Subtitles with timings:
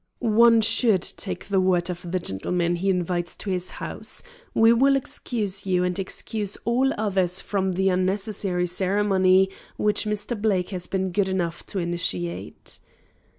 [0.17, 4.23] "One should take the word of the gentleman he invites to his house.
[4.55, 10.41] We will excuse you, and excuse all the others from the unnecessary ceremony which Mr.
[10.41, 12.79] Blake has been good enough to initiate."